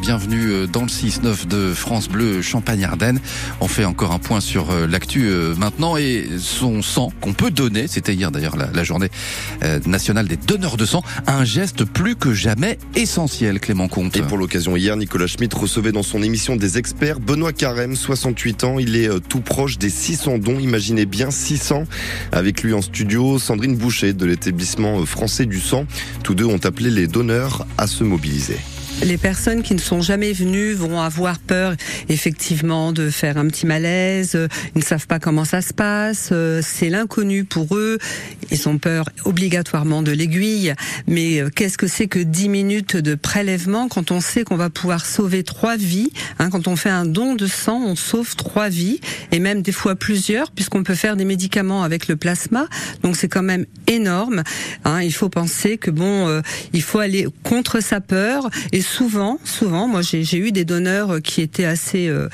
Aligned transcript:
Bienvenue 0.00 0.50
euh, 0.50 0.66
dans 0.66 0.80
le 0.80 0.88
6-9 0.88 1.46
de 1.46 1.72
France 1.72 2.08
Bleu 2.08 2.42
Champagne-Ardenne. 2.42 3.20
On 3.60 3.68
fait 3.68 3.84
encore 3.84 4.10
un 4.10 4.18
point 4.18 4.40
sur 4.40 4.72
euh, 4.72 4.88
l'actu 4.88 5.28
euh, 5.28 5.54
maintenant 5.54 5.96
et 5.96 6.26
son 6.40 6.82
sang 6.82 7.12
qu'on 7.20 7.32
peut 7.32 7.52
donner, 7.52 7.86
c'était 7.86 8.12
hier 8.12 8.32
d'ailleurs 8.32 8.56
la, 8.56 8.82
journée 8.82 9.08
nationale 9.86 10.26
des 10.26 10.36
donneurs 10.36 10.78
de 10.78 10.84
sang, 10.84 11.04
un 11.28 11.44
geste 11.44 11.84
plus 11.84 12.16
que 12.16 12.34
jamais 12.34 12.76
essentiel, 12.96 13.60
Clément 13.60 13.86
Comte. 13.86 14.16
Et 14.16 14.22
pour 14.22 14.36
l'occasion, 14.36 14.74
hier, 14.74 14.96
Nicolas 14.96 15.28
Schmitt 15.28 15.54
recevait 15.54 15.92
dans 15.92 16.02
son 16.02 16.24
émission 16.24 16.56
des 16.56 16.76
experts 16.76 17.20
Benoît 17.20 17.52
Carême, 17.52 17.94
68 17.94 18.64
ans. 18.64 18.78
Il 18.80 18.96
est 18.96 19.08
tout 19.28 19.40
proche 19.40 19.78
des 19.78 19.90
600 19.90 20.38
dons, 20.38 20.58
imaginez 20.58 21.06
bien 21.06 21.30
600. 21.30 21.84
Avec 22.32 22.64
lui 22.64 22.74
en 22.74 22.82
studio, 22.82 23.38
Sandrine 23.38 23.76
Boucher 23.76 24.12
de 24.12 24.26
l'établissement 24.26 25.06
français 25.06 25.46
du 25.46 25.60
sang. 25.60 25.86
Tous 26.24 26.34
deux 26.34 26.46
ont 26.46 26.64
appelé 26.64 26.90
les 26.90 27.06
donneurs 27.06 27.64
à 27.76 27.86
se 27.86 28.02
mobiliser. 28.02 28.58
Les 29.02 29.16
personnes 29.16 29.62
qui 29.62 29.74
ne 29.74 29.80
sont 29.80 30.00
jamais 30.00 30.32
venues 30.32 30.72
vont 30.72 31.00
avoir 31.00 31.38
peur 31.38 31.74
effectivement 32.08 32.92
de 32.92 33.10
faire 33.10 33.38
un 33.38 33.46
petit 33.46 33.64
malaise, 33.64 34.36
ils 34.74 34.78
ne 34.78 34.84
savent 34.84 35.06
pas 35.06 35.18
comment 35.18 35.44
ça 35.44 35.62
se 35.62 35.72
passe, 35.72 36.32
c'est 36.62 36.88
l'inconnu 36.88 37.44
pour 37.44 37.76
eux, 37.76 37.98
ils 38.50 38.68
ont 38.68 38.78
peur 38.78 39.08
obligatoirement 39.24 40.02
de 40.02 40.10
l'aiguille, 40.10 40.74
mais 41.06 41.40
euh, 41.40 41.50
qu'est-ce 41.50 41.78
que 41.78 41.86
c'est 41.86 42.06
que 42.06 42.18
10 42.18 42.48
minutes 42.48 42.96
de 42.96 43.14
prélèvement 43.14 43.88
quand 43.88 44.10
on 44.10 44.20
sait 44.20 44.44
qu'on 44.44 44.56
va 44.56 44.70
pouvoir 44.70 45.06
sauver 45.06 45.42
trois 45.42 45.76
vies 45.76 46.10
hein, 46.38 46.50
Quand 46.50 46.66
on 46.66 46.76
fait 46.76 46.90
un 46.90 47.04
don 47.04 47.34
de 47.34 47.46
sang, 47.46 47.80
on 47.84 47.94
sauve 47.96 48.36
trois 48.36 48.68
vies, 48.68 49.00
et 49.32 49.38
même 49.38 49.62
des 49.62 49.72
fois 49.72 49.94
plusieurs, 49.94 50.50
puisqu'on 50.50 50.82
peut 50.82 50.94
faire 50.94 51.16
des 51.16 51.24
médicaments 51.24 51.82
avec 51.82 52.08
le 52.08 52.16
plasma, 52.16 52.66
donc 53.02 53.16
c'est 53.16 53.28
quand 53.28 53.42
même 53.42 53.66
énorme. 53.86 54.42
Hein. 54.84 55.02
il 55.02 55.12
faut 55.12 55.28
penser 55.28 55.78
que 55.78 55.90
bon, 55.90 56.26
euh, 56.28 56.40
il 56.72 56.82
faut 56.82 56.98
aller 56.98 57.26
contre 57.42 57.80
sa 57.80 58.00
peur, 58.00 58.48
et 58.72 58.80
souvent, 58.88 59.38
souvent, 59.44 59.86
moi 59.86 60.00
j'ai 60.02 60.38
eu 60.38 60.50
des 60.52 60.64
donneurs 60.64 61.20
qui 61.22 61.42
étaient 61.42 61.64
assez, 61.64 62.08
euh, 62.08 62.28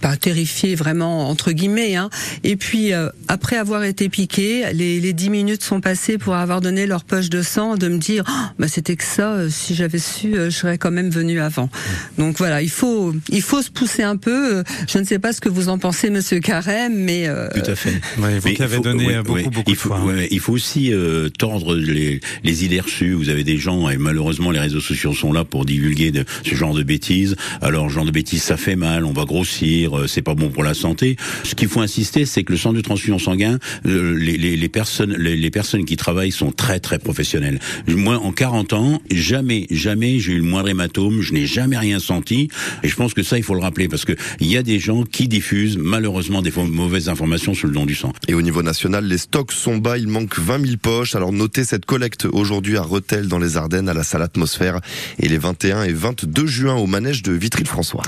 pas 0.00 0.16
terrifiés 0.16 0.74
vraiment 0.74 1.28
entre 1.28 1.52
guillemets, 1.52 1.96
hein. 1.96 2.10
Et 2.44 2.56
puis 2.56 2.92
euh, 2.92 3.08
après 3.28 3.56
avoir 3.56 3.84
été 3.84 4.08
piqué, 4.08 4.64
les, 4.72 5.00
les 5.00 5.12
10 5.12 5.30
minutes 5.30 5.62
sont 5.62 5.80
passées 5.80 6.18
pour 6.18 6.34
avoir 6.34 6.60
donné 6.60 6.86
leur 6.86 7.04
poche 7.04 7.30
de 7.30 7.42
sang, 7.42 7.76
de 7.76 7.88
me 7.88 7.98
dire, 7.98 8.24
oh, 8.28 8.32
bah 8.58 8.68
c'était 8.68 8.96
que 8.96 9.04
ça. 9.04 9.32
Euh, 9.32 9.48
si 9.50 9.74
j'avais 9.74 9.98
su, 9.98 10.34
je 10.34 10.50
serais 10.50 10.78
quand 10.78 10.90
même 10.90 11.10
venu 11.10 11.40
avant. 11.40 11.68
Donc 12.16 12.38
voilà, 12.38 12.62
il 12.62 12.70
faut, 12.70 13.14
il 13.28 13.42
faut 13.42 13.62
se 13.62 13.70
pousser 13.70 14.02
un 14.02 14.16
peu. 14.16 14.62
Je 14.88 14.98
ne 14.98 15.04
sais 15.04 15.18
pas 15.18 15.32
ce 15.32 15.40
que 15.40 15.48
vous 15.48 15.68
en 15.68 15.78
pensez, 15.78 16.10
Monsieur 16.10 16.40
Carême, 16.40 16.94
mais 16.94 17.28
tout 17.54 17.70
à 17.70 17.74
fait. 17.74 18.00
vous 18.16 18.52
qui 18.52 18.62
avez 18.62 18.80
donné 18.80 19.22
beaucoup, 19.22 19.50
beaucoup 19.50 19.70
il 19.70 19.76
faut, 19.76 19.90
de 19.90 19.94
hein. 19.94 20.26
il 20.30 20.40
faut 20.40 20.52
aussi 20.52 20.92
tordre 21.38 21.74
les, 21.74 22.20
les 22.44 22.64
idées 22.64 22.80
reçues. 22.80 23.12
Vous 23.12 23.28
avez 23.28 23.44
des 23.44 23.56
gens 23.56 23.88
et 23.88 23.96
malheureusement 23.96 24.50
les 24.50 24.60
réseaux 24.60 24.80
sociaux 24.80 25.12
sont 25.12 25.32
là 25.32 25.44
pour 25.44 25.64
divulguer 25.64 26.10
de 26.10 26.24
ce 26.44 26.54
genre 26.54 26.74
de 26.74 26.82
bêtises. 26.82 27.36
Alors, 27.60 27.88
ce 27.88 27.94
genre 27.94 28.04
de 28.04 28.10
bêtises, 28.10 28.42
ça 28.42 28.56
fait 28.56 28.76
mal, 28.76 29.04
on 29.04 29.12
va 29.12 29.24
grossir, 29.24 29.87
euh, 29.96 30.06
c'est 30.06 30.22
pas 30.22 30.34
bon 30.34 30.50
pour 30.50 30.62
la 30.62 30.74
santé. 30.74 31.16
Ce 31.44 31.54
qu'il 31.54 31.68
faut 31.68 31.80
insister, 31.80 32.26
c'est 32.26 32.44
que 32.44 32.52
le 32.52 32.58
centre 32.58 32.76
de 32.76 32.80
transfusion 32.80 33.18
sanguin, 33.18 33.58
euh, 33.86 34.16
les, 34.16 34.36
les, 34.36 34.56
les, 34.56 34.68
personnes, 34.68 35.14
les, 35.18 35.36
les, 35.36 35.50
personnes 35.50 35.84
qui 35.84 35.96
travaillent 35.96 36.32
sont 36.32 36.52
très 36.52 36.80
très 36.80 36.98
professionnelles. 36.98 37.58
Moi, 37.86 38.16
en 38.16 38.32
40 38.32 38.72
ans, 38.72 39.02
jamais, 39.10 39.66
jamais 39.70 40.18
j'ai 40.18 40.32
eu 40.32 40.38
le 40.38 40.44
moindre 40.44 40.68
hématome, 40.68 41.20
je 41.20 41.32
n'ai 41.32 41.46
jamais 41.46 41.78
rien 41.78 41.98
senti. 41.98 42.48
Et 42.82 42.88
je 42.88 42.96
pense 42.96 43.14
que 43.14 43.22
ça, 43.22 43.38
il 43.38 43.42
faut 43.42 43.54
le 43.54 43.60
rappeler 43.60 43.88
parce 43.88 44.04
que 44.04 44.12
il 44.40 44.48
y 44.48 44.56
a 44.56 44.62
des 44.62 44.78
gens 44.78 45.04
qui 45.04 45.28
diffusent 45.28 45.78
malheureusement 45.78 46.42
des 46.42 46.52
mauvaises 46.56 47.08
informations 47.08 47.54
sur 47.54 47.68
le 47.68 47.74
don 47.74 47.86
du 47.86 47.94
sang. 47.94 48.12
Et 48.26 48.34
au 48.34 48.42
niveau 48.42 48.62
national, 48.62 49.04
les 49.06 49.18
stocks 49.18 49.52
sont 49.52 49.78
bas, 49.78 49.98
il 49.98 50.08
manque 50.08 50.38
20 50.38 50.64
000 50.64 50.76
poches. 50.80 51.14
Alors 51.14 51.32
notez 51.32 51.64
cette 51.64 51.86
collecte 51.86 52.26
aujourd'hui 52.26 52.76
à 52.76 52.82
Rethel 52.82 53.28
dans 53.28 53.38
les 53.38 53.56
Ardennes 53.56 53.88
à 53.88 53.94
la 53.94 54.02
salle 54.02 54.22
atmosphère 54.22 54.80
et 55.18 55.28
les 55.28 55.38
21 55.38 55.84
et 55.84 55.92
22 55.92 56.46
juin 56.46 56.74
au 56.74 56.86
manège 56.86 57.22
de 57.22 57.32
Vitry-le-François. 57.32 58.02